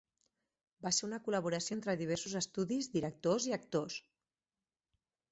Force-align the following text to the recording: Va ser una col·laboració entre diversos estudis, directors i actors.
Va 0.85 0.91
ser 0.99 1.03
una 1.07 1.17
col·laboració 1.25 1.75
entre 1.75 1.93
diversos 1.99 2.33
estudis, 2.39 2.87
directors 2.95 3.45
i 3.51 3.53
actors. 3.59 3.99